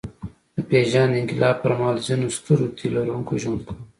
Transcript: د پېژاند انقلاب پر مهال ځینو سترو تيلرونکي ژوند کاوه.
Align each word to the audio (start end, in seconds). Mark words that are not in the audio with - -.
د 0.55 0.57
پېژاند 0.69 1.17
انقلاب 1.21 1.55
پر 1.63 1.71
مهال 1.79 1.97
ځینو 2.07 2.27
سترو 2.37 2.65
تيلرونکي 2.77 3.35
ژوند 3.43 3.59
کاوه. 3.65 3.83